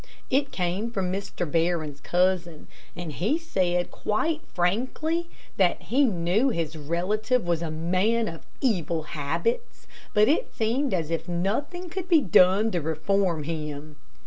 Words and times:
It 0.31 0.51
came 0.51 0.89
from 0.89 1.11
Mr. 1.13 1.45
Barron's 1.45 2.01
cousin, 2.01 2.65
and 2.95 3.11
he 3.11 3.37
said 3.37 3.91
quite 3.91 4.41
frankly 4.55 5.29
that 5.57 5.79
he 5.79 6.03
knew 6.05 6.49
his 6.49 6.75
relative 6.75 7.45
was 7.45 7.61
a 7.61 7.69
man 7.69 8.27
of 8.27 8.43
evil 8.61 9.03
habits, 9.03 9.85
but 10.15 10.27
it 10.27 10.55
seemed 10.55 10.91
as 10.91 11.11
if 11.11 11.27
nothing 11.29 11.87
could 11.87 12.09
be 12.09 12.19
done 12.19 12.71
to 12.71 12.81
reform 12.81 13.43
him. 13.43 13.95